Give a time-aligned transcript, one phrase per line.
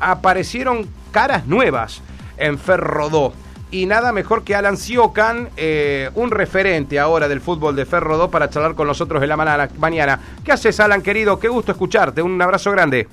[0.00, 2.02] aparecieron caras nuevas
[2.36, 3.32] en Ferrodó.
[3.70, 8.48] Y nada mejor que Alan Siocan, eh, un referente ahora del fútbol de Ferrodó, para
[8.48, 10.18] charlar con nosotros en la mañana.
[10.42, 11.38] ¿Qué haces, Alan, querido?
[11.38, 12.22] Qué gusto escucharte.
[12.22, 13.06] Un abrazo grande.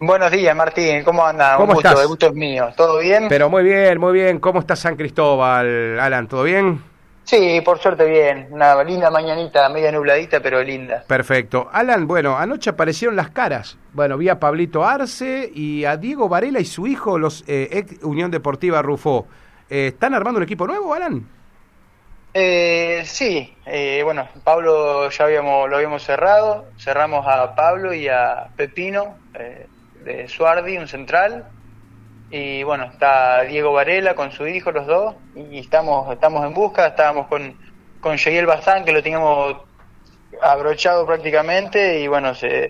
[0.00, 1.02] Buenos días, Martín.
[1.04, 1.56] ¿Cómo andas?
[1.56, 2.02] ¿Cómo un gusto, estás?
[2.02, 2.68] el gusto es mío.
[2.76, 3.26] ¿Todo bien?
[3.28, 4.38] Pero muy bien, muy bien.
[4.38, 6.28] ¿Cómo está San Cristóbal, Alan?
[6.28, 6.80] ¿Todo bien?
[7.28, 8.48] Sí, por suerte bien.
[8.50, 11.04] Una linda mañanita, media nubladita, pero linda.
[11.06, 11.68] Perfecto.
[11.70, 13.76] Alan, bueno, anoche aparecieron las caras.
[13.92, 18.02] Bueno, vi a Pablito Arce y a Diego Varela y su hijo, los eh, ex
[18.02, 19.26] Unión Deportiva Rufó.
[19.68, 21.28] Eh, ¿Están armando un equipo nuevo, Alan?
[22.32, 26.64] Eh, sí, eh, bueno, Pablo ya habíamos, lo habíamos cerrado.
[26.78, 29.66] Cerramos a Pablo y a Pepino eh,
[30.02, 31.46] de Suardi, un central.
[32.30, 35.14] Y bueno, está Diego Varela con su hijo, los dos.
[35.34, 36.86] Y estamos, estamos en busca.
[36.86, 37.56] Estábamos con,
[38.00, 39.56] con Yehiel Bazán, que lo teníamos
[40.42, 42.00] abrochado prácticamente.
[42.00, 42.68] Y bueno, se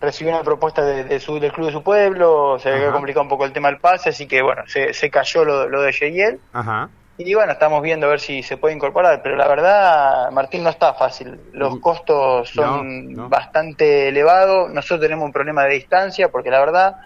[0.00, 2.58] recibió una propuesta de, de su, del club de su pueblo.
[2.58, 5.44] Se había complicado un poco el tema del pase, así que bueno, se, se cayó
[5.44, 6.38] lo, lo de.
[6.52, 6.88] Ajá.
[7.18, 10.70] Y bueno, estamos viendo a ver si se puede incorporar, pero la verdad, Martín, no
[10.70, 11.38] está fácil.
[11.52, 11.80] Los Mm.
[11.80, 13.28] costos son No, no.
[13.28, 14.70] bastante elevados.
[14.70, 16.96] Nosotros tenemos un problema de distancia, porque la verdad,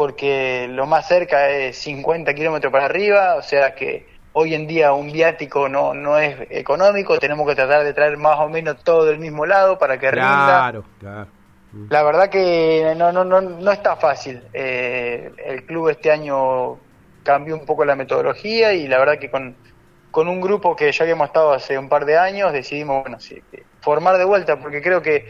[0.00, 4.94] porque lo más cerca es 50 kilómetros para arriba, o sea que hoy en día
[4.94, 9.04] un viático no, no es económico, tenemos que tratar de traer más o menos todo
[9.04, 10.46] del mismo lado para que rinda.
[10.46, 11.26] Claro, claro.
[11.90, 14.42] La verdad que no, no, no, no está fácil.
[14.54, 16.78] Eh, el club este año
[17.22, 19.54] cambió un poco la metodología y la verdad que con,
[20.10, 23.42] con un grupo que ya habíamos estado hace un par de años decidimos bueno, sí,
[23.82, 25.26] formar de vuelta porque creo que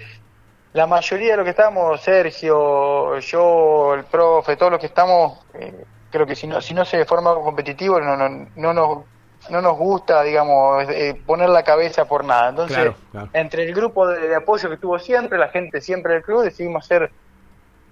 [0.72, 5.86] la mayoría de los que estamos, Sergio, yo, el profe, todos los que estamos, eh,
[6.08, 9.06] creo que si no, si no se forma algo competitivo no, no, no, nos,
[9.50, 12.50] no nos gusta, digamos, eh, poner la cabeza por nada.
[12.50, 13.30] Entonces, Claro, claro.
[13.32, 16.84] entre el grupo de, de apoyo que tuvo siempre, la gente siempre del club, decidimos
[16.84, 17.12] hacer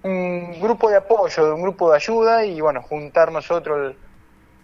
[0.03, 4.01] un grupo de apoyo, un grupo de ayuda y bueno, juntar nosotros el-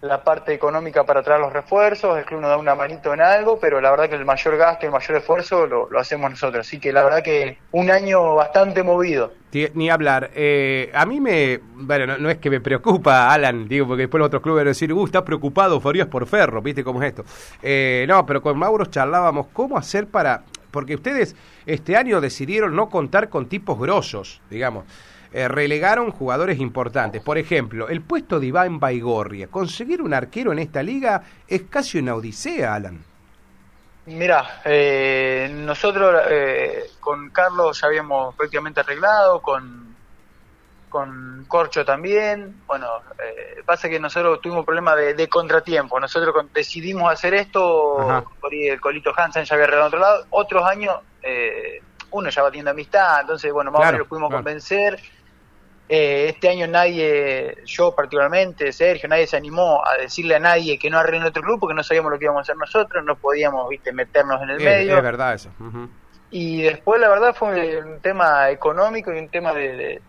[0.05, 3.59] la parte económica para traer los refuerzos, el club nos da una manito en algo,
[3.59, 6.65] pero la verdad que el mayor gasto el mayor esfuerzo lo, lo hacemos nosotros.
[6.67, 9.31] Así que la verdad que un año bastante movido.
[9.73, 10.31] Ni hablar.
[10.35, 11.59] Eh, a mí me.
[11.75, 14.71] Bueno, no, es que me preocupa, Alan, digo, porque después los otros clubes van a
[14.71, 17.23] decir, uh, está preocupado Farías por Ferro, ¿viste cómo es esto?
[17.61, 20.43] Eh, no, pero con Mauro charlábamos cómo hacer para.
[20.71, 24.83] Porque ustedes este año decidieron no contar con tipos grosos, digamos.
[25.37, 27.21] Eh, relegaron jugadores importantes.
[27.21, 29.47] Por ejemplo, el puesto de Iván Baigorria.
[29.47, 33.03] Conseguir un arquero en esta liga es casi una odisea, Alan.
[34.05, 39.93] Mira, eh, nosotros eh, con Carlos ya habíamos prácticamente arreglado, con,
[40.87, 42.61] con Corcho también.
[42.65, 42.87] Bueno,
[43.19, 45.99] eh, pasa que nosotros tuvimos problema de, de contratiempo.
[45.99, 48.23] Nosotros con- decidimos hacer esto, Ajá.
[48.39, 50.25] por ahí el Colito Hansen ya había arreglado otro lado.
[50.29, 51.81] Otros años, eh,
[52.11, 54.43] uno ya va teniendo amistad, entonces, bueno, más Claro, o menos lo pudimos claro.
[54.43, 54.97] convencer.
[55.87, 60.89] Eh, este año nadie, yo particularmente, Sergio, nadie se animó a decirle a nadie que
[60.89, 63.69] no arregle otro club porque no sabíamos lo que íbamos a hacer nosotros, no podíamos,
[63.69, 64.97] viste, meternos en el Es, medio.
[64.97, 65.49] es verdad eso.
[65.59, 65.89] Ujú.
[66.31, 70.03] Y después, la verdad, fue un tema económico y un tema de, de,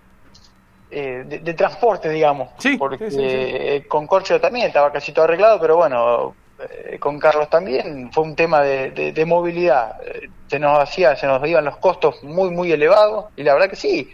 [0.90, 2.50] eh, de- de transporte, digamos.
[2.58, 6.98] Sí, Porque sí, sí, eh, con Corcho también estaba casi todo arreglado, pero bueno, eh,
[6.98, 9.92] con Carlos también fue un tema de, de- de movilidad.
[10.04, 13.68] Eh, Se nos hacía, se nos iban los costos muy, muy elevados y la verdad
[13.68, 14.10] que sí.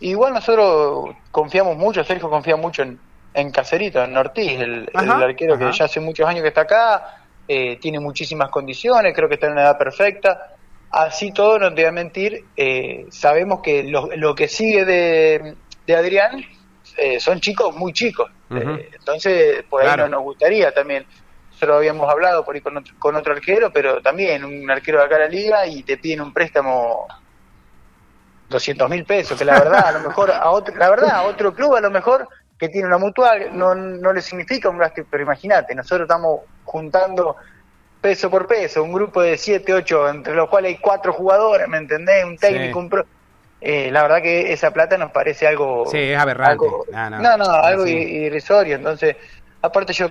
[0.00, 2.98] Igual nosotros confiamos mucho, Sergio confía mucho en,
[3.34, 5.70] en Caserito, en Ortiz, el, Ajá, el arquero ajá.
[5.70, 9.46] que ya hace muchos años que está acá, eh, tiene muchísimas condiciones, creo que está
[9.46, 10.54] en una edad perfecta.
[10.90, 15.54] Así todo, no te voy a mentir, eh, sabemos que lo, lo que sigue de,
[15.86, 16.44] de Adrián
[16.98, 18.30] eh, son chicos muy chicos.
[18.50, 20.04] Eh, entonces, por ahí Claro.
[20.08, 21.06] no nos gustaría también.
[21.52, 25.04] Nosotros habíamos hablado por ahí con otro, con otro arquero, pero también un arquero de
[25.06, 27.06] acá a la liga y te piden un préstamo
[28.52, 31.52] 200 mil pesos, que la verdad, a lo mejor, a otro, la verdad, a otro
[31.54, 35.22] club a lo mejor que tiene una mutual no, no le significa un gasto, pero
[35.24, 37.36] imagínate, nosotros estamos juntando
[38.00, 41.78] peso por peso, un grupo de 7, 8, entre los cuales hay cuatro jugadores, ¿me
[41.78, 42.24] entendés?
[42.24, 42.84] Un técnico, Sí.
[42.84, 43.04] un pro...
[43.60, 45.86] Eh, la verdad que esa plata nos parece algo...
[45.86, 46.52] Sí, es aberrante.
[46.64, 47.18] algo- No, no.
[47.20, 47.92] no, no, algo Sí.
[47.94, 48.74] irrisorio.
[48.74, 49.16] Entonces,
[49.60, 50.08] aparte yo,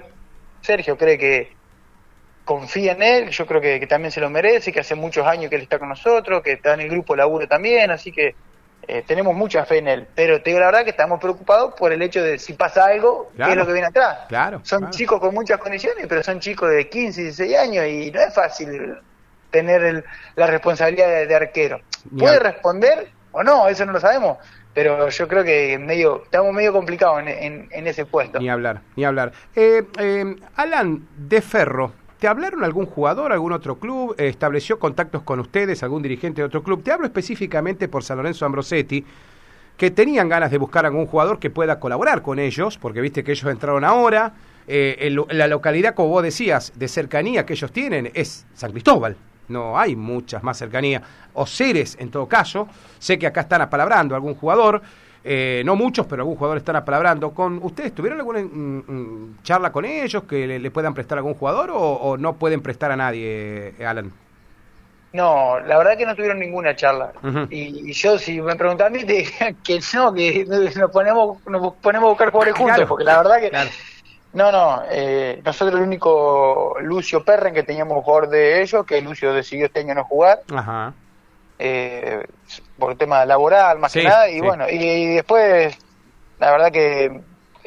[0.62, 1.58] Sergio cree que
[2.46, 5.50] confía en él, yo creo que, que también se lo merece, que hace muchos años
[5.50, 8.36] que él está con nosotros, que está en el grupo laburo también, así que
[8.88, 10.08] eh, tenemos mucha fe en él.
[10.16, 13.30] Pero te digo la verdad que estamos preocupados por el hecho de si pasa algo,
[13.32, 13.52] qué Claro.
[13.52, 14.20] es lo que viene atrás.
[14.28, 14.94] Claro, Son claro.
[14.94, 18.96] chicos con muchas condiciones, pero son chicos de 15, 16 años y no es fácil
[19.52, 20.06] tener el-
[20.36, 21.80] la responsabilidad de, de arquero.
[22.18, 23.68] ¿Puede responder o no?
[23.68, 24.38] Eso no lo sabemos.
[24.74, 28.40] Pero yo creo que medio estamos medio complicados en, en- en ese puesto.
[28.40, 29.34] Ni hablar, ni hablar.
[29.54, 34.14] Eh, eh, Alan de Ferro, ¿te hablaron algún jugador, algún otro club?
[34.16, 36.84] Eh, ¿Estableció contactos con ustedes, algún dirigente de otro club?
[36.84, 39.04] Te hablo específicamente por San Lorenzo Ambrosetti,
[39.76, 43.32] que tenían ganas de buscar algún jugador que pueda colaborar con ellos, porque viste que
[43.32, 44.34] ellos entraron ahora.
[44.68, 49.18] Eh, la localidad, como vos decías, de cercanía que ellos tienen es San Cristóbal.
[49.48, 51.02] No hay muchas más cercanías.
[51.34, 52.68] O Ceres, en todo caso.
[53.00, 54.84] Sé que acá están apalabrando algún jugador.
[55.24, 57.32] Eh, no muchos, pero algún jugador están apalabrando.
[57.32, 61.70] Con, ¿Ustedes tuvieron alguna mm, mm, charla con ellos que le, puedan prestar algún jugador
[61.74, 64.12] o, no pueden prestar a nadie, Alan?
[65.14, 67.12] No, la verdad que no tuvieron ninguna charla.
[67.50, 69.28] y, yo, si me preguntan a te
[69.64, 70.46] que no, que
[70.78, 73.52] nos ponemos, nos ponemos a buscar jugadores juntos, porque la verdad que.
[74.34, 79.34] No, no, eh, nosotros el único Lucio Perren que teníamos jugador de ellos, que Lucio
[79.34, 80.40] decidió este año no jugar.
[80.56, 80.94] Ajá.
[81.64, 82.26] Eh,
[82.80, 85.78] por tema laboral más que nada, y bueno, y, después,
[86.40, 87.22] la verdad que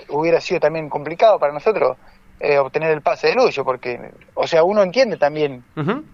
[0.09, 1.97] hubiera sido también complicado para nosotros
[2.41, 5.63] eh, obtener el pase de Lucio, porque, o sea, uno entiende también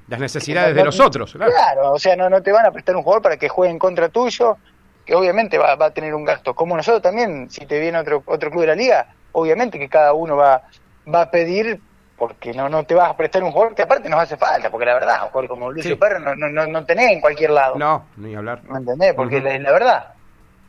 [0.08, 1.32] las necesidades de los otros.
[1.32, 1.94] Claro.
[1.94, 4.10] o sea, no, no te van a prestar un jugador para que juegue en contra
[4.10, 4.58] tuyo,
[5.06, 6.54] que obviamente va, va a tener un gasto.
[6.54, 10.12] Como nosotros también, si te viene otro, otro club de la liga, obviamente que cada
[10.12, 10.64] uno va,
[11.12, 11.80] va a pedir
[12.20, 14.84] porque no, no te vas a prestar un jugador que aparte nos hace falta, porque
[14.84, 17.76] la verdad, un jugador como Lucio Pérez no, no, no, tenés en cualquier lado.
[17.76, 18.60] No, ni hablar.
[18.64, 19.14] ¿Me entendés?
[19.14, 20.12] Porque es la, verdad.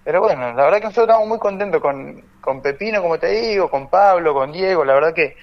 [0.05, 3.69] Pero bueno, la verdad que nosotros estamos muy contentos con, con Pepino, como te digo,
[3.69, 5.35] con Pablo, con Diego, la verdad que,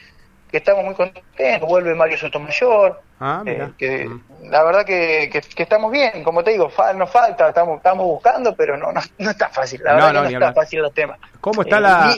[0.50, 4.10] que estamos muy contentos, vuelve Mario Sotomayor, ah, eh, que
[4.44, 8.78] la verdad que, que, estamos bien, como te digo, nos falta, estamos, estamos buscando, pero
[8.78, 11.18] no, no, no está fácil, la verdad que no está fácil los temas.
[11.42, 12.14] ¿Cómo está eh, la...?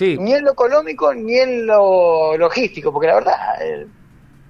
[0.00, 3.86] Ni en lo económico ni en lo logístico, porque la verdad, eh,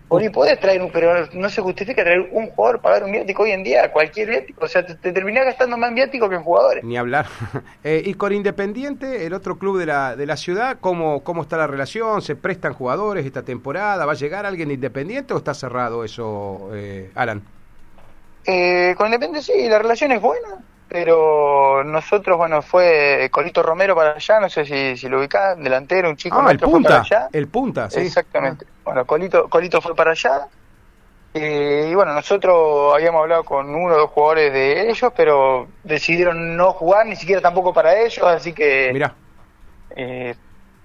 [0.06, 3.12] por ahí podés traer un, pero no se justifica traer un jugador para dar un
[3.12, 6.34] viático hoy en día, cualquier viático, o sea, te, te terminás gastando más viático que
[6.34, 6.84] en jugadores.
[6.84, 7.26] Ni hablar.
[7.82, 11.56] Eh, y con Independiente, el otro club de la, de la ciudad, ¿cómo, ¿cómo está
[11.56, 12.20] la relación?
[12.20, 14.04] ¿Se prestan jugadores esta temporada?
[14.04, 17.42] ¿Va a llegar alguien de Independiente o está cerrado eso, eh, Alan?
[18.44, 20.58] Eh, con Independiente sí, la relación es buena
[20.90, 26.10] pero nosotros, bueno, fue Colito Romero para allá, no sé si, si lo ubicás, delantero,
[26.10, 28.00] un chico ah, el punta, El punta, sí.
[28.00, 28.66] Exactamente.
[28.82, 30.48] Bueno, Colito, Colito fue para allá.
[31.32, 36.56] Eh, y bueno, nosotros habíamos hablado con uno o dos jugadores de ellos, pero decidieron
[36.56, 38.90] no jugar, ni siquiera tampoco para ellos, así que...
[38.92, 39.14] Mira.
[39.94, 40.34] Eh,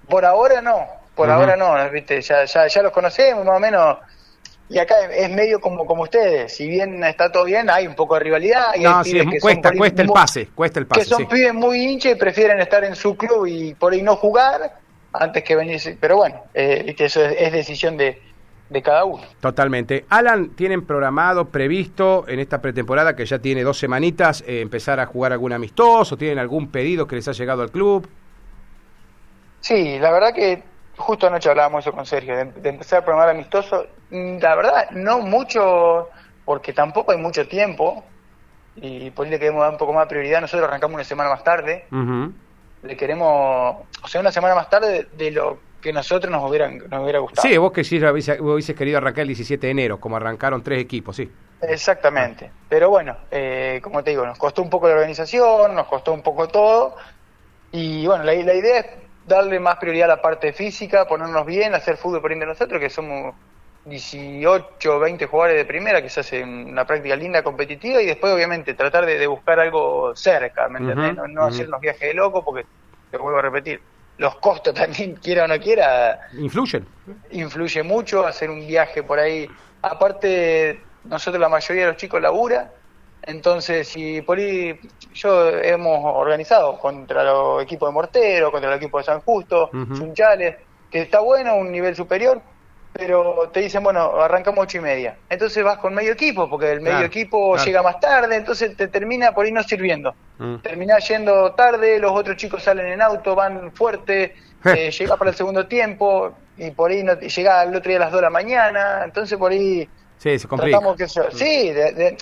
[0.08, 0.86] por ahora no,
[1.16, 2.22] por ahora no, ¿viste?
[2.22, 3.98] Ya, ya, ya los conocemos, más o menos
[4.68, 8.16] y acá es medio como, como ustedes, si bien está todo bien, hay un poco
[8.16, 8.74] de rivalidad.
[8.76, 11.02] Y no, sí, cuesta, cuesta el pase, cuesta el pase.
[11.02, 14.16] Que son pibes muy hinchas y prefieren estar en su club y por ahí no
[14.16, 14.80] jugar
[15.14, 15.80] antes que venir.
[16.00, 18.20] Pero bueno, eh, eso es, decisión de,
[18.70, 19.24] de cada uno.
[19.40, 20.06] Totalmente.
[20.10, 25.06] Alan, ¿tienen programado, previsto en esta pretemporada que ya tiene dos semanitas eh, empezar a
[25.06, 26.18] jugar algún amistoso?
[26.18, 28.10] ¿Tienen algún pedido que les ha llegado al club?
[29.60, 30.64] Sí, la verdad que
[30.98, 33.88] justo anoche hablábamos eso con Sergio, de, empezar a programar amistoso.
[34.10, 36.10] La verdad, no mucho,
[36.46, 38.04] porque tampoco hay mucho tiempo,
[38.76, 40.42] y por ahí le queremos dar un poco más de prioridad.
[40.42, 41.86] Nosotros arrancamos una semana más tarde.
[42.84, 47.04] Le queremos, o sea, una semana más tarde de lo que nosotros nos, hubieran, nos
[47.04, 47.48] hubiera gustado.
[47.48, 51.16] Sí, vos que sí hubieses querido arrancar el 17 de enero, como arrancaron tres equipos,
[51.16, 51.32] sí.
[51.62, 52.52] Exactamente.
[52.68, 56.22] Pero bueno, eh, como te digo, nos costó un poco la organización, nos costó un
[56.22, 56.96] poco todo.
[57.72, 58.88] Y bueno, la, la idea es
[59.28, 62.90] darle más prioridad a la parte física, ponernos bien, hacer fútbol por de nosotros, que
[62.90, 63.36] somos
[63.86, 68.74] 18 20 jugadores de primera, que se hace una práctica linda, competitiva, y después obviamente
[68.74, 71.16] tratar de, buscar algo cerca, ¿me entendés?
[71.30, 72.66] no, hacernos viajes de loco, porque,
[73.12, 73.82] te vuelvo a repetir,
[74.18, 76.28] los costos también, quiera o no quiera...
[76.34, 76.86] Influyen.
[77.32, 79.48] Influye mucho hacer un viaje por ahí.
[79.82, 82.72] Aparte, nosotros la mayoría de los chicos labura,
[83.26, 84.80] entonces, si por ahí
[85.14, 90.56] yo hemos organizado contra los equipos de Mortero, contra el equipo de San Justo, Chunchales,
[90.92, 92.42] que está bueno, un nivel superior,
[92.94, 95.18] pero te dicen, bueno, arrancamos ocho y media.
[95.30, 99.34] Entonces vas con medio equipo, porque el medio equipo llega más tarde, entonces te termina
[99.34, 100.16] por ahí no sirviendo.
[100.38, 100.58] Mm.
[100.58, 105.36] Termina yendo tarde, los otros chicos salen en auto, van fuerte, eh, llega para el
[105.36, 108.30] segundo tiempo, y por ahí no, llega el otro día a las dos de la
[108.30, 110.80] mañana, entonces por ahí Sí, se complica.
[111.32, 111.72] sí,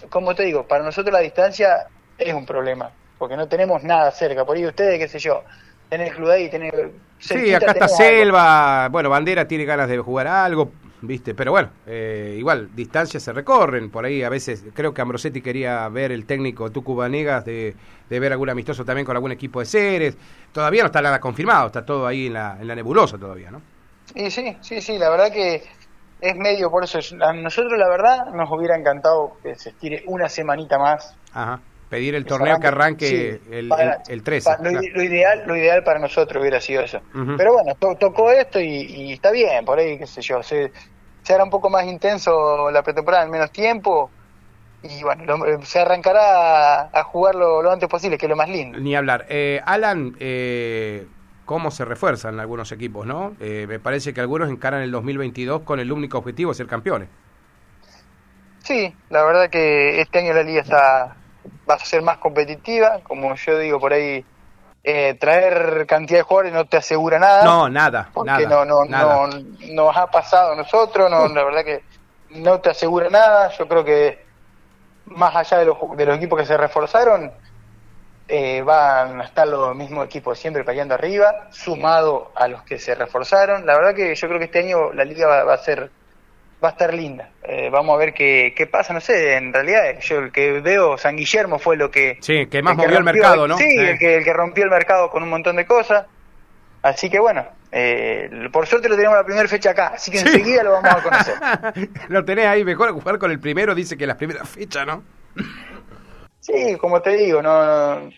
[0.10, 4.46] como te digo, para nosotros la distancia es un problema, porque no tenemos nada cerca.
[4.46, 5.44] Por ahí ustedes, qué sé yo,
[5.90, 6.92] tener el club ahí, tener...
[7.20, 10.72] Sí, acá está Selva, bueno, Bandera tiene ganas de jugar algo,
[11.02, 15.42] viste, pero bueno, eh, igual, distancias se recorren, por ahí a veces, creo que Ambrosetti
[15.42, 17.76] quería ver el técnico Tucu Vanegas de,
[18.10, 20.18] de ver algún amistoso también con algún equipo de Ceres,
[20.52, 23.62] todavía no está nada confirmado, está todo ahí en la, en la nebulosa todavía, ¿no?
[24.16, 25.64] Y sí, sí, sí, la verdad que
[26.24, 27.00] es medio por eso.
[27.22, 31.16] A nosotros, la verdad, nos hubiera encantado que se estire una semanita más.
[31.34, 31.60] Ajá.
[31.90, 33.72] Pedir el torneo que arranque el,
[34.08, 34.52] el, 13.
[34.62, 37.02] lo, ideal, lo ideal para nosotros hubiera sido eso.
[37.38, 40.42] Pero bueno, tocó esto y, está bien, por ahí, qué sé yo.
[40.42, 40.72] Se,
[41.22, 44.10] se hará un poco más intenso la pretemporada en menos tiempo.
[44.82, 48.80] y bueno, se arrancará a, jugarlo lo antes posible, que es lo más lindo.
[48.80, 49.28] Ni hablar.
[49.30, 51.06] Eh, Alan, eh,
[51.46, 53.36] ¿cómo se refuerzan algunos equipos, no?
[53.40, 57.10] Eh, me parece que algunos encaran el 2022 con el único objetivo de ser campeones.
[58.64, 61.16] Sí, la verdad que este año la liga está
[61.70, 64.24] va a ser más competitiva, como yo digo por ahí.
[65.20, 67.44] traer cantidad de jugadores no te asegura nada.
[67.44, 68.10] No, nada.
[68.14, 69.28] Porque no, no, no
[69.72, 71.84] nos ha pasado a nosotros, no, la verdad que
[72.32, 73.50] no te asegura nada.
[73.58, 74.24] Yo creo que
[75.06, 77.32] más allá de los, de los equipos que se reforzaron,
[78.28, 82.96] eh, van a estar los mismos equipos siempre peleando arriba, sumado a los que se
[82.96, 83.66] reforzaron.
[83.66, 85.90] La verdad que yo creo que este año la liga va, a ser
[86.64, 87.30] va a estar linda.
[87.44, 90.98] Eh, vamos a ver qué, qué pasa, no sé, en realidad yo el que veo,
[90.98, 92.18] San Guillermo fue lo que...
[92.22, 93.58] Sí, que más movió el mercado, ¿no?
[93.58, 96.06] Sí, el, que, el que rompió el mercado con un montón de cosas.
[96.82, 100.64] Así que bueno, eh, por suerte lo tenemos la primera fecha acá, así que enseguida
[100.64, 101.90] lo vamos a conocer.
[102.10, 105.04] lo tenés ahí, mejor jugar con el primero, dice que la primera fecha, ¿no?
[106.44, 108.10] sí, como te digo, no,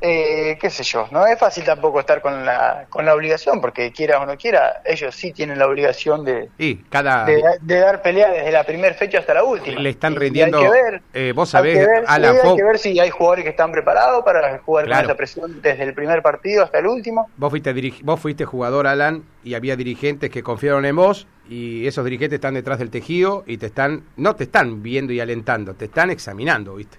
[0.00, 3.92] eh, qué sé yo, no es fácil tampoco estar con la, con la obligación, porque
[3.92, 6.48] quiera o no quiera, ellos sí tienen la obligación de,
[6.88, 7.26] cada...
[7.26, 9.78] de, dar pelea desde la primera fecha hasta la última.
[9.80, 13.44] Le están rindiendo, hay que ver, eh, vos sabés, hay que, ver, si hay jugadores
[13.44, 17.28] que están preparados para jugar con esa presión desde el primer partido hasta el último.
[17.36, 22.04] Vos fuiste, vos fuiste jugador, Alan, y había dirigentes que confiaron en vos, y esos
[22.04, 25.86] dirigentes están detrás del tejido y te están, no te están viendo y alentando, te
[25.86, 26.98] están examinando, ¿viste?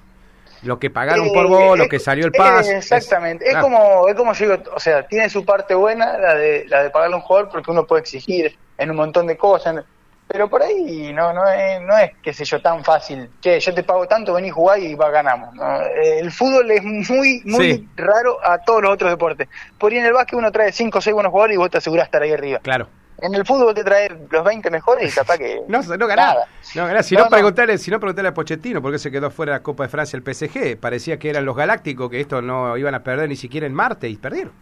[0.63, 2.77] Lo que pagaron por vos, lo que salió el pase.
[2.77, 6.65] exactamente, es, como es como yo digo, o sea, tiene su parte buena la de
[6.67, 9.83] la de pagarle a un jugador porque uno puede exigir en un montón de cosas,
[10.27, 13.73] pero por ahí no no es no es qué sé yo tan fácil, que yo
[13.73, 15.49] te pago tanto, vení a jugar y va ganamos.
[15.95, 19.47] El fútbol es muy muy raro a todos los otros deportes.
[19.77, 21.77] Por ahí en el básquet uno trae 5 o 6 buenos jugadores y vos te
[21.77, 22.59] asegurás estar ahí arriba.
[22.59, 22.87] Claro.
[23.21, 25.61] En el fútbol te trae los 20 mejores y capaz que.
[25.67, 26.37] no, no ganás.
[26.75, 27.05] No ganás.
[27.05, 29.63] Si no, preguntarle, si no preguntarle a Pochettino por qué se quedó fuera de la
[29.63, 30.77] Copa de Francia el PSG.
[30.77, 34.09] Parecía que eran los galácticos, que esto no iban a perder ni siquiera en Marte
[34.09, 34.53] y perdieron.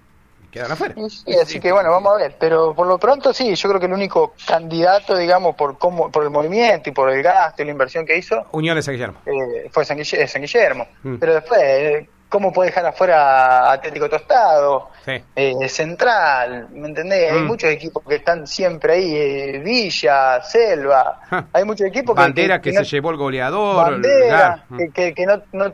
[0.51, 0.95] Quedaron afuera.
[1.41, 2.35] así que bueno, vamos a ver.
[2.39, 6.23] Pero por lo pronto sí, yo creo que el único candidato, digamos, por cómo, por
[6.23, 8.45] el movimiento y por el gasto y la inversión que hizo.
[8.51, 9.19] Unión de San Guillermo.
[9.25, 10.87] Eh, fue San, Guillermo.
[11.03, 11.15] Mm.
[11.15, 11.59] Pero después.
[11.61, 14.89] Eh, ¿Cómo puede dejar afuera Atlético Tostado?
[15.05, 17.31] Eh, Central, ¿me entendés?
[17.31, 17.47] Hay mm.
[17.47, 21.21] muchos equipos que están siempre ahí, eh, Villa, Selva,
[21.53, 22.21] hay muchos equipos que...
[22.21, 23.91] Bandera que, se llevó el goleador.
[23.91, 25.71] Bandera, que, que, no, no,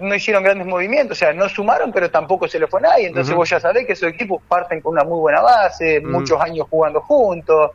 [0.00, 3.34] no, hicieron grandes movimientos, o sea, no sumaron, pero tampoco se le fue nadie, entonces
[3.34, 6.08] vos ya sabés que esos equipos parten con una muy buena base, mm.
[6.08, 7.72] muchos años jugando juntos.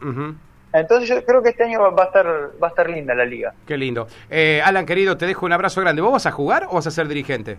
[0.74, 3.54] Entonces yo creo que este año va a estar va a estar linda la liga.
[3.68, 4.08] Qué lindo.
[4.30, 6.02] Eh, Alan, querido, te dejo un abrazo grande.
[6.02, 7.58] ¿Vos vas a jugar o vas a ser dirigente?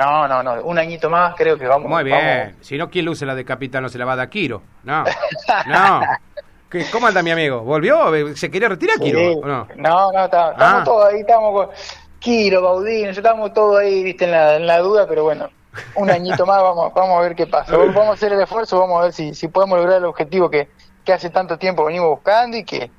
[0.00, 0.62] No, no, no.
[0.62, 1.90] Un añito más creo que vamos.
[1.90, 2.56] Muy bien.
[2.62, 3.82] Si no, ¿quién luce la de capitán?
[3.82, 4.62] No se la va a dar Kiro.
[4.82, 5.04] No.
[5.66, 6.00] No.
[6.90, 7.60] ¿Cómo anda mi amigo?
[7.60, 8.34] ¿Volvió?
[8.34, 9.40] ¿Se quería retirar Kiro?
[9.44, 9.68] no?
[9.76, 10.82] no, no, estamos, ah.
[10.84, 11.76] todos ahí, estamos con
[12.18, 15.50] Kiro, Baudín, estamos todos ahí, viste, en la, en la duda, pero bueno,
[15.96, 17.76] un añito más vamos, vamos a ver qué pasa.
[17.76, 20.68] Vamos a hacer el esfuerzo, vamos a ver si, si podemos lograr el objetivo que,
[21.04, 22.90] que hace tanto tiempo venimos buscando y que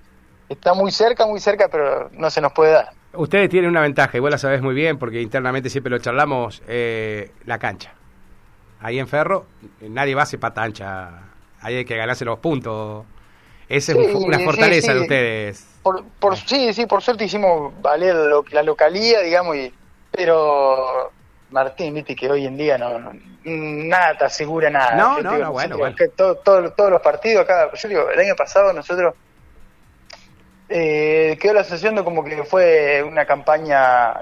[0.50, 2.92] está muy cerca, muy cerca, pero no se nos puede dar.
[3.14, 6.64] Ustedes tienen una ventaja, y vos la sabés muy bien, porque internamente siempre lo charlamos,
[6.68, 7.94] eh, la cancha.
[8.80, 9.46] Ahí en Ferro,
[9.82, 11.10] nadie va a hacer patancha.
[11.62, 13.06] Ahí hay que ganarse los puntos.
[13.70, 15.68] Esa es una fortaleza de ustedes.
[15.84, 18.16] Por, por, sí, sí, por suerte hicimos valer
[18.52, 19.74] la localía, digamos, y,
[20.12, 21.12] pero
[21.52, 23.14] Martín, viste que hoy en día no,
[23.44, 24.96] nada te asegura nada.
[24.96, 25.96] No, no, no, bueno, bueno.
[26.16, 29.14] todos los partidos acá, yo digo, el año pasado nosotros
[30.72, 34.14] eh, quedó la sensación de como que fue una campaña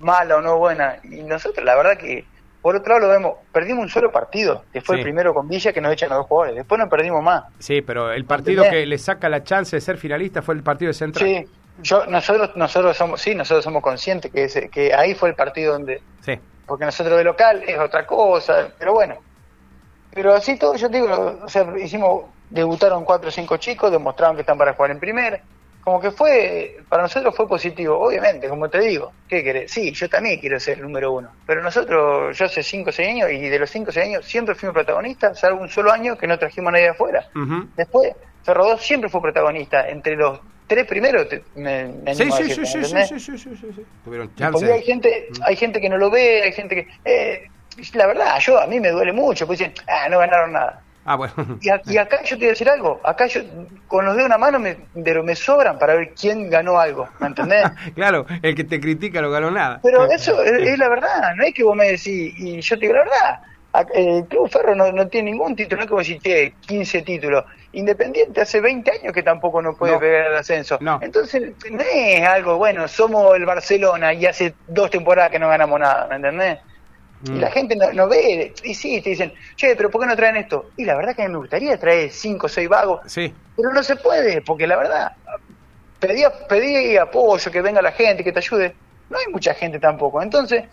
[0.00, 0.96] mala o no buena.
[1.04, 2.24] Y nosotros, la verdad que,
[2.60, 5.72] por otro lado, lo vemos, perdimos un solo partido, que fue el primero con Villa,
[5.72, 6.56] que nos echan a dos jugadores.
[6.56, 7.44] Después no perdimos más.
[7.60, 10.88] Sí, pero el partido que le saca la chance de ser finalista fue el partido
[10.88, 11.24] de Central.
[11.24, 11.48] Sí,
[11.82, 15.74] yo, nosotros, nosotros somos, sí, nosotros somos conscientes que, ese, que ahí fue el partido
[15.74, 16.02] donde...
[16.20, 16.38] Sí.
[16.66, 19.16] Porque nosotros de local es otra cosa, pero bueno.
[20.12, 24.42] Pero así todo, yo digo, o sea, hicimos, debutaron cuatro o cinco chicos, demostraron que
[24.42, 25.40] están para jugar en primera
[25.82, 29.72] como que fue, para nosotros fue positivo, obviamente, como te digo, ¿qué querés?
[29.72, 33.08] Sí, yo también quiero ser el número uno, pero nosotros, yo hace 5 o 6
[33.08, 36.16] años, y de los 5 o 6 años siempre fuimos protagonistas, salvo un solo año
[36.16, 37.26] que no trajimos a nadie afuera.
[37.34, 37.68] Uh -huh.
[37.76, 42.66] Después, Ferrodó siempre fue protagonista, entre los tres primeros, te, me, me sí, sí, decirte,
[42.66, 44.72] sí, sí, sí, sí, sí, sí, sí, Tuvieron chance.
[44.72, 46.88] Hay gente, hay gente que no lo ve, hay gente que...
[47.04, 47.48] Eh,
[47.94, 50.82] la verdad, yo a mí me duele mucho, pues dicen, ah, no ganaron nada.
[51.04, 51.58] Ah, bueno.
[51.60, 53.40] Y, acá yo te voy a decir algo, acá yo
[53.88, 57.64] con los de una mano me, me sobran para ver quién ganó algo, ¿me entendés?
[57.94, 59.80] claro, el que te critica no ganó nada.
[59.82, 62.94] Pero eso es, la verdad, no es que vos me decís, y yo te digo
[62.94, 66.54] la verdad, El Club Ferro no, no tiene ningún título, no es como si tiene
[66.60, 67.44] 15 títulos.
[67.72, 70.78] Independiente hace 20 años que tampoco no puede pegar el ascenso.
[71.00, 75.80] Entonces, no es algo bueno, somos el Barcelona y hace dos temporadas que no ganamos
[75.80, 76.58] nada, ¿me entendés?
[77.24, 77.52] Y la mm.
[77.52, 80.70] gente no, ve, y sí, te dicen, che, pero ¿por qué no traen esto?
[80.76, 83.32] Y la verdad que a mí me gustaría traer cinco o seis vagos, sí.
[83.56, 85.12] pero no se puede, porque la verdad,
[86.00, 88.74] pedí, pedí apoyo, que venga la gente, que te ayude,
[89.08, 90.20] no hay mucha gente tampoco.
[90.20, 90.64] Entonces,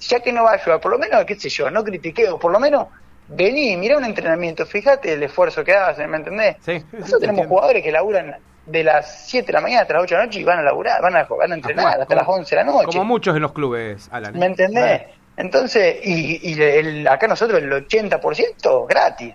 [0.00, 2.52] ya que no va a ayudar, por lo menos, qué sé yo, no critiqueo, por
[2.52, 2.86] lo menos
[3.28, 6.56] vení, mira un entrenamiento, fíjate el esfuerzo que hacen, ¿me entendés?
[6.60, 8.36] Sí, Nosotros tenemos jugadores que laburan
[8.66, 10.62] de las 7 de la mañana hasta las 8 de la noche y van a
[10.62, 12.86] laburar, van a, van a entrenar hasta las 11 de la noche.
[12.86, 14.38] Como muchos en los clubes, Alan.
[14.38, 15.02] ¿Me entendés?
[15.38, 19.34] Entonces, y, y el, acá nosotros el 80% gratis.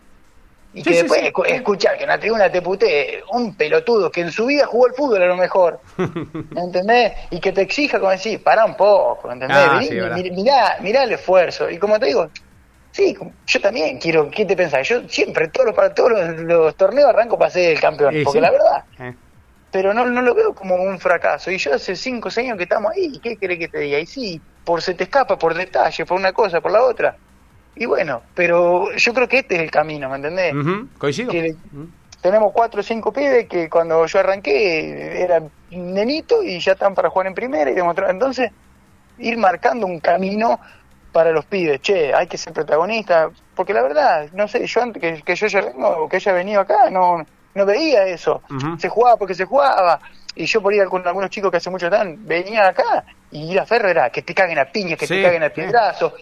[0.73, 4.47] Y que después escuchar que en la tribuna te putee un pelotudo que en su
[4.47, 5.79] vida jugó el fútbol a lo mejor.
[6.49, 7.13] ¿Me entendés?
[7.29, 9.57] Y que te exija como decir, para un poco, ¿entendés?
[9.57, 11.69] Ah, mirá, mirá, el esfuerzo.
[11.69, 12.27] Y como te digo,
[12.91, 14.85] sí, yo también quiero, ¿qué te pensás?
[14.89, 18.15] Yo siempre, todos los, para todos los, torneos arranco para ser el campeón.
[18.25, 19.13] porque la verdad, eh.
[19.71, 21.49] pero no, no lo veo como un fracaso.
[21.49, 23.99] Y yo hace 5 o 6 años que estamos ahí, ¿qué querés que te diga?
[23.99, 27.17] Y sí, por se te escapa, por detalle, por una cosa, por la otra.
[27.75, 30.53] Y bueno, pero yo creo que este es el camino, ¿me entendés?
[30.97, 31.31] Coincido.
[32.21, 37.09] Tenemos cuatro o cinco pibes que cuando yo arranqué eran nenito y ya están para
[37.09, 38.11] jugar en primera y demostrar.
[38.11, 38.51] Entonces,
[39.17, 40.59] ir marcando un camino
[41.11, 41.81] para los pibes.
[41.81, 43.29] Che, hay que ser protagonista.
[43.55, 46.61] Porque la verdad, no sé, yo antes que, que yo ya vengo, que haya venido
[46.61, 48.41] acá, no, no veía eso.
[48.77, 49.99] Se jugaba porque se jugaba.
[50.35, 53.59] Y yo por ir con algunos chicos que hace mucho están, venían acá y ir
[53.59, 56.13] a Ferro era que te caguen a piñas, que te caguen a piedrazos.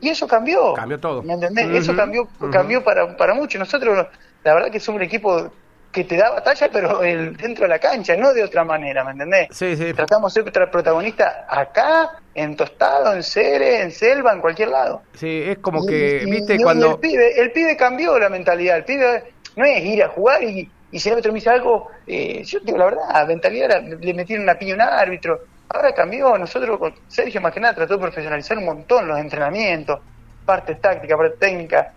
[0.00, 0.74] Y eso cambió.
[0.74, 1.22] Cambió todo.
[1.22, 1.68] ¿Me entendés?
[1.70, 3.58] Eso cambió, cambió para, para mucho.
[3.58, 4.06] Nosotros,
[4.44, 5.50] la verdad que somos un equipo
[5.90, 9.12] que te da batalla, pero el, dentro de la cancha, no de otra manera, ¿me
[9.12, 9.48] entendés?
[9.50, 9.92] Sí, sí.
[9.94, 15.02] Tratamos de ser protagonistas acá, en Tostado, en Cere, en Selva, en cualquier lado.
[15.14, 16.92] Sí, es como que, viste, cuando...
[16.92, 20.70] El pibe, el pibe cambió la mentalidad, el pibe no es ir a jugar y,
[20.90, 23.80] y si el árbitro me dice algo, eh, yo digo la verdad, la mentalidad era,
[23.80, 27.74] le metieron una piña a un árbitro, ahora cambió, nosotros con Sergio más que nada
[27.74, 30.00] trató de profesionalizar un montón los entrenamientos,
[30.46, 31.92] parte táctica, parte técnica,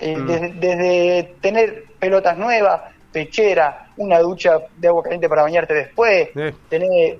[0.00, 0.60] eh, mm.
[0.60, 6.28] desde, tener pelotas nuevas, pechera, una ducha de agua caliente para bañarte después,
[6.68, 7.18] tener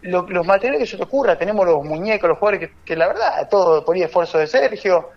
[0.00, 3.84] los materiales que se te ocurra, tenemos los muñecos, los jugadores que, la verdad, todo
[3.84, 5.10] por esfuerzo de Sergio,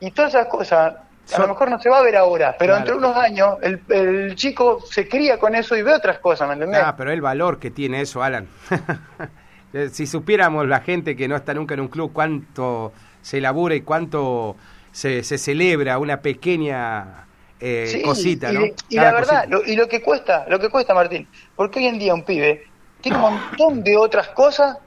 [0.00, 0.94] y todas esas cosas,
[1.32, 4.34] a lo mejor no se va a ver ahora, pero entre unos años el, el,
[4.34, 6.82] chico se cría con eso y ve otras cosas, ¿me entendés?
[6.84, 8.48] Ah, pero el valor que tiene eso, Alan.
[9.92, 13.82] si supiéramos la gente que no está nunca en un club cuánto se elabora y
[13.82, 14.56] cuánto
[14.92, 17.26] se, se celebra una pequeña
[17.60, 18.62] eh, cosita, ¿no?
[18.88, 21.98] Y, la verdad, Lo, y lo que cuesta, lo que cuesta, Martín, porque hoy en
[21.98, 22.66] día un pibe
[23.00, 24.78] tiene un montón de otras cosas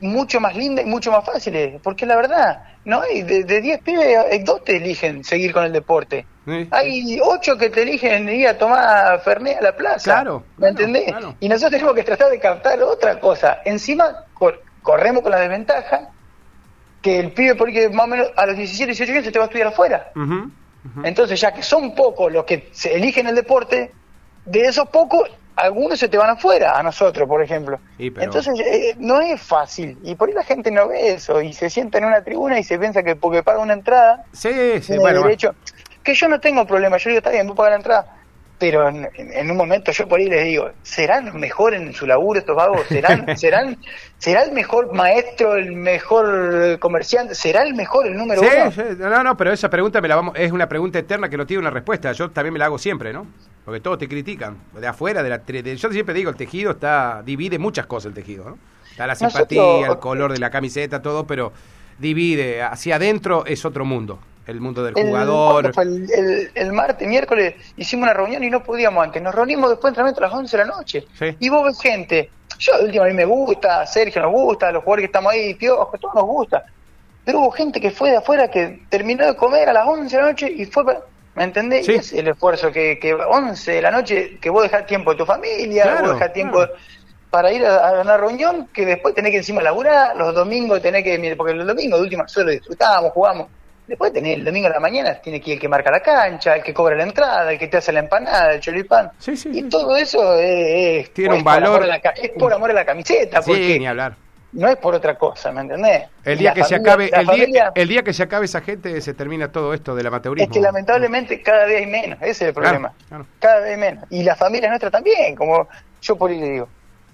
[0.00, 4.18] mucho más lindas y mucho más fáciles, porque la verdad, no hay de 10 pibes,
[4.30, 6.26] hay dos te eligen seguir con el deporte.
[6.70, 10.04] Hay ocho que te eligen ir a tomar Fernet a la plaza.
[10.04, 10.44] Claro.
[10.58, 11.14] ¿Me entendés?
[11.40, 13.60] Y nosotros tenemos que tratar de captar otra cosa.
[13.64, 14.26] Encima,
[14.82, 16.10] corremos con la desventaja
[17.00, 19.44] que el pibe, porque más o menos a los 17, 18 años se te va
[19.44, 20.12] a estudiar afuera.
[21.02, 23.92] Entonces, ya que son pocos los que se eligen el deporte,
[24.44, 27.78] de esos pocos, algunos se te van afuera, a nosotros, por ejemplo.
[27.98, 29.98] Entonces, eh, no es fácil.
[30.02, 32.64] Y por ahí la gente no ve eso y se sienta en una tribuna y
[32.64, 35.54] se piensa que porque paga una entrada, sí, sí, bueno, derecho.
[36.02, 38.24] Que yo no tengo problema, yo digo, está bien, vos pagar la entrada
[38.58, 42.56] pero en, un momento yo por ahí les digo, ¿serán mejor en su laburo estos
[42.56, 42.86] vagos?
[42.88, 43.76] ¿Serán, serán,
[44.18, 47.34] ¿Será el mejor maestro, el mejor comerciante?
[47.34, 48.70] ¿Será el mejor, el número uno?
[48.70, 51.46] Sí, no, no, pero esa pregunta me la vamos, es una pregunta eterna que no
[51.46, 52.12] tiene una respuesta.
[52.12, 53.26] Yo también me la hago siempre, ¿no?
[53.64, 55.42] Porque todos te critican, de afuera, de la...
[55.74, 58.58] yo siempre digo, el tejido está divide muchas cosas el tejido, ¿no?
[58.90, 61.52] Está la simpatía, el color de la camiseta, todo, pero
[61.98, 62.62] divide.
[62.62, 65.72] Hacia adentro es otro mundo el mundo del jugador.
[65.78, 69.22] El, el, martes, miércoles, hicimos una reunión y no podíamos antes.
[69.22, 71.06] Nos reunimos después de entrenamiento a las 11 de la noche.
[71.40, 72.30] Y vos ves gente.
[72.58, 75.98] Yo, último, a mí me gusta, Sergio nos gusta, los jugadores que estamos ahí, Piojo,
[75.98, 76.64] todos nos gusta.
[77.24, 80.22] Pero hubo gente que fue de afuera que terminó de comer a las 11 de
[80.22, 80.84] la noche y fue
[81.34, 81.88] ¿Me entendés?
[81.88, 85.26] es el esfuerzo que, que 11 de la noche, que vos dejás tiempo de tu
[85.26, 86.64] familia, vos dejás tiempo
[87.34, 91.34] para ir a, una reunión, que después tenés que encima laburar, los domingos tenés que,
[91.36, 93.48] porque los domingos de última solo disfrutamos, jugamos.
[93.88, 96.54] Después tenés el domingo a la mañana, tiene que ir el que marca la cancha,
[96.54, 99.10] el que cobra la entrada, el que te hace la empanada, el choripán.
[99.18, 101.84] Sí, sí, y todo eso es, tiene un valor.
[102.22, 103.42] es por amor a la camiseta.
[103.42, 104.14] Sí, ni hablar.
[104.54, 106.04] No es por otra cosa, ¿me entendés?
[106.24, 109.12] El día que se acabe, el, día, el día que se acabe esa gente, se
[109.12, 110.48] termina todo esto del amateurismo.
[110.48, 112.92] Es que lamentablemente cada día hay menos, ese es el problema.
[113.40, 114.04] Cada vez hay menos.
[114.10, 115.68] Y la familia nuestra también, como
[116.00, 116.68] yo por ahí le digo.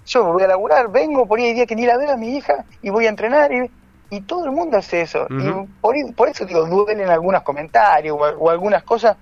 [0.05, 2.37] Yo voy a laburar, vengo, por ahí hay día que ni la veo a mi
[2.37, 3.69] hija y voy a entrenar y
[4.11, 5.25] Y todo el mundo hace eso.
[5.29, 5.51] Y
[5.81, 9.17] por, por, eso digo, duelen algunos comentarios o, algunas cosas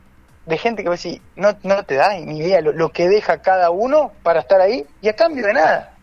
[0.46, 3.42] de gente que va a decir, no, no te da ni idea lo, que deja
[3.42, 5.94] cada uno para estar ahí y a cambio de nada.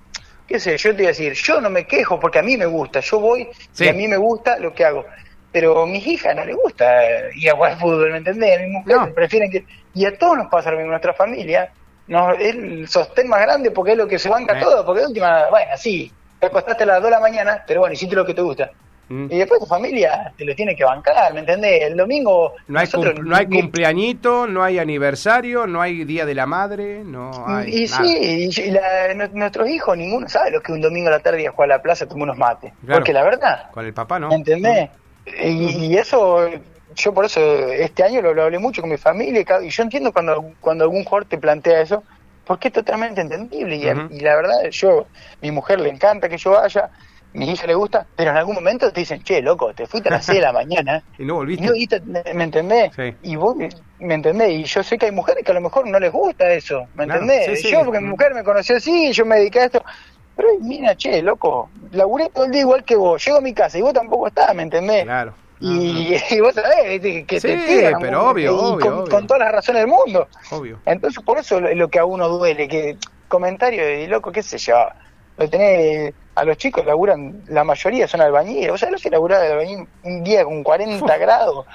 [0.47, 0.77] ¿Qué sé?
[0.77, 3.21] Yo te voy a decir, yo no me quejo porque a mí me gusta, yo
[3.21, 5.05] voy y a mí me gusta lo que hago.
[5.53, 7.03] Pero a mis hijas no les gusta
[7.35, 8.59] ir a jugar fútbol, ¿me entendés?
[8.59, 9.65] A mi mujer prefieren que...
[9.95, 11.73] Y a todos nos pasa lo mismo, nuestra familia
[12.09, 15.09] no, es el sostén más grande porque es lo que se banca todo, porque de
[15.09, 18.25] última, bueno, sí, te acostaste a las 2 de la mañana, pero bueno, hiciste lo
[18.25, 18.71] que te gusta.
[19.09, 19.27] Mm.
[19.31, 21.83] Y después tu familia te lo tiene que bancar, ¿me entendés?
[21.83, 22.55] El domingo...
[22.69, 22.89] No hay,
[23.23, 27.83] no hay cumpleañito, no hay aniversario, no hay Día de la Madre, no hay...
[27.83, 31.49] Y sí, y nuestros hijos, ninguno sabe lo que un domingo a la tarde ir
[31.49, 32.73] a jugar a la plaza tomar unos mates.
[32.87, 33.71] porque la verdad...
[33.73, 34.29] Con el papá, ¿no?
[34.29, 34.91] ¿Me entendés?
[35.43, 36.49] Y, y, eso
[36.97, 37.41] yo por eso
[37.73, 41.29] este año lo, hablé mucho con mi familia y yo entiendo cuando, cuando algún jugador
[41.29, 42.03] te plantea eso,
[42.47, 43.77] porque es totalmente entendible.
[43.77, 45.07] Y, la verdad, yo,
[45.43, 46.91] mi mujer le encanta que yo vaya,
[47.37, 50.13] mi hija le gusta, pero en algún momento te dicen, che, loco, te fuiste a
[50.13, 51.03] las 6 de la mañana.
[51.19, 52.01] y no volviste.
[52.35, 52.93] ¿Me entendés?
[53.23, 53.57] Y vos,
[53.99, 54.51] ¿me entendés?
[54.51, 57.05] Y yo sé que hay mujeres que a lo mejor no les gusta eso, ¿me
[57.05, 57.63] entendés?
[57.63, 59.83] yo, porque mi mujer me conoció así, yo me dediqué a esto.
[60.35, 63.79] Pero mira, che, loco, laburé todo el día igual que vos, llego a mi casa
[63.79, 65.05] y vos tampoco estás, ¿me entendés?
[65.05, 65.35] Claro.
[65.61, 70.29] Y, vos sabés que te tiran, pero obvio, con, todas las razones del mundo.
[70.51, 70.79] Obvio.
[70.85, 74.59] Entonces, por eso es lo que a uno duele, que comentario de loco, qué sé
[74.59, 74.75] yo,
[75.37, 79.41] lo tenés, a los chicos laburan, la mayoría son albañiles, o sea, lo que laburar
[79.41, 81.67] de albañil un día con 40 grados,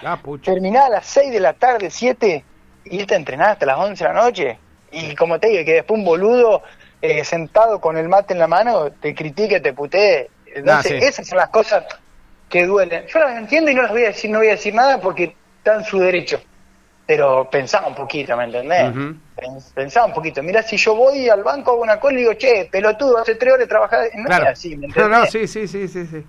[0.43, 2.43] terminás a las 6 de la tarde, 7,
[2.85, 4.57] y irte a entrenar hasta las 11 de la noche,
[4.91, 6.61] y como te digo, que después un boludo
[7.01, 10.29] eh, sentado con el mate en la mano te critique, te putee.
[10.45, 11.85] Entonces, esas son las cosas
[12.49, 13.05] que duelen.
[13.07, 15.35] Yo las entiendo y no las voy a decir, no voy a decir nada porque
[15.57, 16.41] está en su derecho.
[17.05, 18.93] Pero pensaba un poquito, ¿me entendés?
[19.73, 20.43] Pensaba un poquito.
[20.43, 23.53] Mira, si yo voy al banco, hago una cola y digo, che, pelotudo, hace tres
[23.53, 24.09] horas de trabajar.
[24.15, 24.43] No claro.
[24.45, 25.09] es así, ¿me entendés?
[25.11, 26.23] No, no, sí, sí, sí, sí, sí.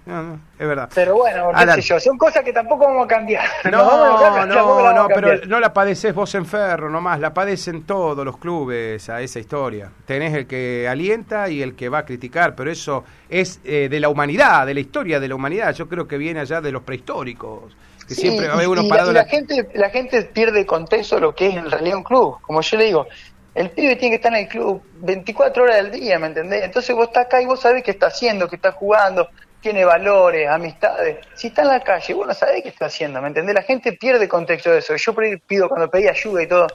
[0.58, 0.88] es verdad.
[0.94, 3.44] Pero bueno, qué sé yo, son cosas que tampoco vamos a cambiar.
[3.70, 8.38] No, no, no, pero no la padeces vos en Ferro nomás, la padecen todos los
[8.38, 9.90] clubes a esa historia.
[10.06, 14.00] Tenés el que alienta y el que va a criticar, pero eso es eh, de
[14.00, 15.74] la humanidad, de la historia de la humanidad.
[15.74, 17.76] Yo creo que viene allá de los prehistóricos
[18.08, 19.12] siempre uno parado.
[19.12, 22.38] La, gente, la gente pierde contexto lo que es en realidad un club.
[22.42, 23.06] Como yo le digo,
[23.54, 26.64] el pibe tiene que estar en el club 24 horas del día, ¿me entendés?
[26.64, 29.28] Entonces vos estás acá y vos sabés qué está haciendo, qué está jugando,
[29.60, 31.18] tiene valores, amistades.
[31.34, 33.54] Si está en la calle, vos no sabés qué está haciendo, ¿me entendés?
[33.54, 34.96] La gente pierde contexto de eso.
[34.96, 35.14] Yo
[35.46, 36.66] pido cuando pedí ayuda y todo,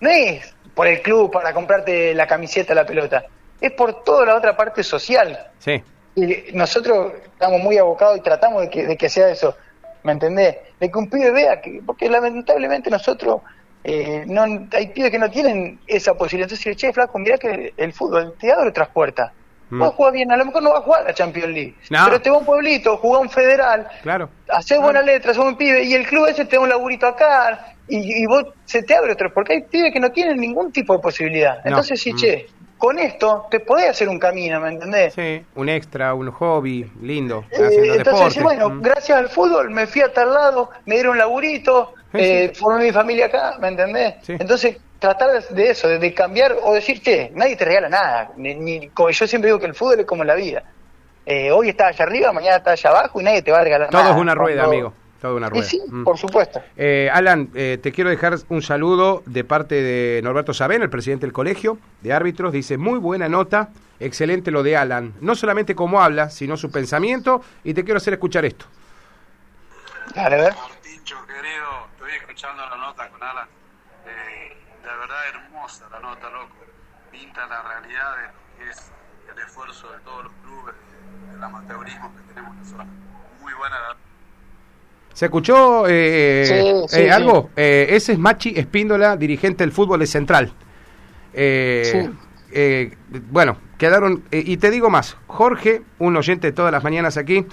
[0.00, 3.24] no es por el club para comprarte la camiseta, la pelota,
[3.60, 5.50] es por toda la otra parte social.
[5.58, 5.82] Sí.
[6.14, 9.56] Y nosotros estamos muy abocados y tratamos de que, de que sea eso.
[10.04, 10.56] ¿Me entendés?
[10.78, 13.42] De que un pibe vea que, porque lamentablemente nosotros,
[13.84, 16.50] eh, no hay pibes que no tienen esa posibilidad.
[16.50, 19.32] Entonces, che, flaco, mirá que el fútbol te abre otras puertas.
[19.70, 19.78] Mm.
[19.78, 22.20] Vos jugás bien, a lo mejor no vas a jugar a la Champions League, pero
[22.20, 24.28] te va a un pueblito, jugás un federal, claro.
[24.50, 27.74] haces buena letra, sos un pibe, y el club ese te da un laburito acá,
[27.88, 31.00] y, vos se te abre otro, porque hay pibes que no tienen ningún tipo de
[31.00, 31.60] posibilidad.
[31.64, 32.16] Entonces, sí, mm.
[32.16, 32.46] che,
[32.82, 35.14] con esto te podés hacer un camino, ¿me entendés?
[35.14, 37.44] Sí, un extra, un hobby lindo.
[37.52, 38.82] Eh, entonces, bueno, mm.
[38.82, 42.90] gracias al fútbol me fui a tal lado, me dieron un laburito, eh, formé mi
[42.90, 44.14] familia acá, ¿me entendés?
[44.26, 48.32] Entonces, tratar de eso, de, cambiar o decirte, nadie te regala nada.
[48.36, 50.64] Ni, yo siempre digo que el fútbol es como la vida.
[51.24, 53.92] Eh, hoy está allá arriba, mañana está allá abajo y nadie te va a regalar
[53.92, 54.06] nada.
[54.06, 54.92] Todo es una rueda, amigo
[55.30, 55.64] una rueda.
[55.64, 56.04] sí, mm.
[56.04, 56.62] por supuesto.
[56.76, 61.26] Eh, Alan, eh, te quiero dejar un saludo de parte de Norberto Sabén, el presidente
[61.26, 62.52] del colegio de árbitros.
[62.52, 65.14] Dice, muy buena nota, excelente lo de Alan.
[65.20, 67.42] No solamente cómo habla, sino su pensamiento.
[67.64, 68.66] Y te quiero hacer escuchar esto.
[70.14, 70.54] Dale, ver.
[70.54, 73.48] Martincho, querido, estoy escuchando la nota con Alan.
[74.06, 76.56] Eh, la verdad hermosa la nota, loco.
[77.10, 78.92] Pinta la realidad de lo que es
[79.30, 80.74] el esfuerzo de todos los clubes,
[81.34, 82.86] el amateurismo que tenemos nosotros.
[83.40, 83.96] Muy buena la
[85.12, 87.50] ¿Se escuchó eh, eh, algo?
[87.56, 90.52] Eh, ese es Machi Espíndola, dirigente del fútbol de Central.
[93.30, 94.24] bueno, quedaron...
[94.30, 97.46] y te digo más, Jorge, un oyente de todas las mañanas aquí,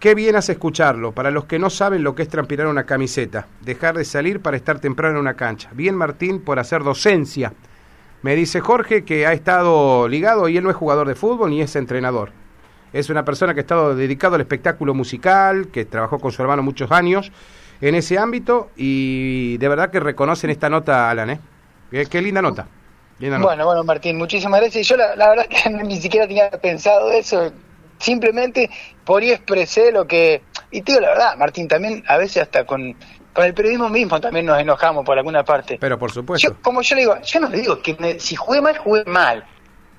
[0.00, 3.46] qué bien hace escucharlo, para los que no saben lo que es transpirar una camiseta,
[3.60, 5.70] dejar de salir para estar temprano en una cancha.
[5.72, 7.52] Bien Martín por hacer docencia.
[8.22, 11.60] Me dice Jorge que ha estado ligado y él no es jugador de fútbol ni
[11.60, 12.32] es entrenador
[12.94, 16.62] es una persona que ha estado dedicado al espectáculo musical, que trabajó con su hermano
[16.62, 17.32] muchos años
[17.80, 21.40] en ese ámbito y de verdad que reconocen esta nota, Alan, ¿eh?
[22.08, 22.68] Qué, linda nota.
[23.18, 24.86] Bueno, bueno, Martín, muchísimas gracias.
[24.86, 27.52] Yo la, verdad que ni siquiera tenía pensado eso.
[27.98, 28.70] Simplemente
[29.04, 30.42] por ahí expresé lo que...
[30.70, 32.94] Y te digo la verdad, Martín, también a veces hasta con,
[33.32, 35.78] con el periodismo mismo también nos enojamos por alguna parte.
[35.80, 36.56] Pero por supuesto.
[36.62, 39.44] como yo le digo, yo no le digo que si juegue mal, juegue mal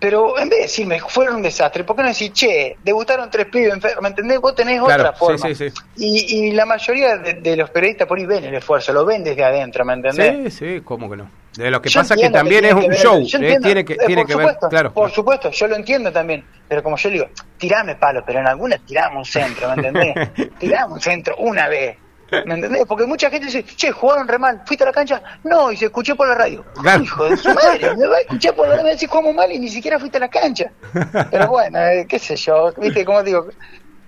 [0.06, 3.48] pero en vez de decirme fueron un desastre, ¿por qué no decir, che, debutaron tres
[3.48, 4.04] pibes enfermos?
[4.04, 4.40] ¿Me entendés?
[4.40, 5.48] Vos tenés Claro, otra forma.
[5.48, 5.76] sí, sí, sí.
[5.96, 9.24] Y, y la mayoría de, de los periodistas por ahí ven el esfuerzo, lo ven
[9.24, 10.54] desde adentro, ¿me entendés?
[10.54, 11.32] Sí, sí, ¿cómo que no?
[11.58, 13.94] De lo que Yo pasa que también es un ver- show, eh, entiendo, tiene que,
[13.94, 14.94] eh, tiene que ver, supuesto, claro.
[14.94, 16.46] Por supuesto, yo lo entiendo también.
[16.68, 20.14] Pero como yo le digo, tirame palo, pero en alguna tiramos un centro, ¿me entendés?
[20.60, 21.98] tiramos un centro una vez.
[22.46, 22.86] ¿Me entendés?
[22.88, 25.22] Porque mucha gente dice, che, jugaron re mal, ¿fuiste a la cancha?
[25.44, 26.66] No, y se escuchó por la radio.
[26.82, 27.04] Claro.
[27.04, 29.60] Hijo de su madre, me va a escuchar por la radio decir jugamos mal y
[29.60, 30.72] ni siquiera fuiste a la cancha.
[31.32, 33.48] Pero bueno, eh, qué sé yo, viste, como digo,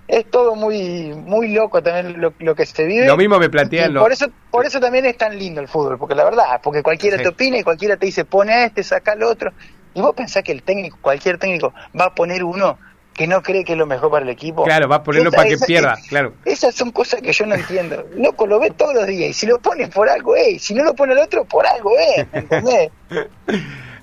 [0.08, 3.06] es todo muy muy loco también lo, lo que se vive.
[3.06, 5.97] Lo mismo me plantean los- Por eso, por eso también es tan lindo el fútbol,
[5.99, 7.23] porque la verdad, porque cualquiera Sí.
[7.23, 9.51] te opina y cualquiera te dice pone a este, saca al otro.
[9.93, 12.77] Y vos pensás que el técnico, cualquier técnico, va a poner uno
[13.17, 14.63] que no cree que es lo mejor para el equipo.
[14.63, 16.34] Claro, va a ponerlo Esa- para que esa- pierda, claro.
[16.45, 18.06] Esas son cosas que yo no entiendo.
[18.15, 19.32] Loco, lo ves todos los días.
[19.32, 20.62] Y si lo pones por algo, es.
[20.63, 21.91] Si no lo pone el otro, por algo.
[22.32, 22.91] ¿me ¿Entendés?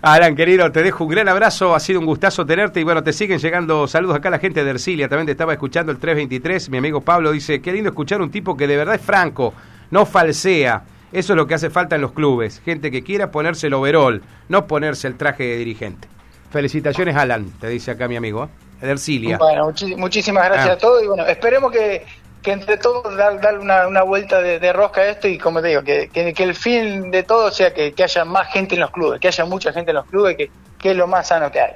[0.03, 3.15] Alan, querido, te dejo un gran abrazo, ha sido un gustazo tenerte y bueno, te
[3.15, 6.77] siguen llegando saludos acá la gente de Ercilia, también te estaba escuchando el 323, mi
[6.77, 9.55] amigo Pablo dice, qué lindo escuchar un tipo que de verdad es franco,
[9.91, 13.69] no falsea, eso es lo que hace falta en los clubes, gente que quiera ponerse
[13.69, 16.07] el overall, no ponerse el traje de dirigente.
[16.51, 18.49] Felicitaciones Alan, te dice acá mi amigo, ¿eh?
[19.39, 20.73] Bueno, muchísimas gracias Ah.
[20.73, 21.03] a todos.
[21.03, 22.05] Y bueno, esperemos que,
[22.43, 25.29] que entre todos dar, darle una, una vuelta de, de rosca a esto.
[25.29, 28.25] Y como te digo, que, que, que el fin de todo sea que, que haya
[28.25, 30.97] más gente en los clubes, que haya mucha gente en los clubes, que, que es
[30.97, 31.73] lo más sano que hay.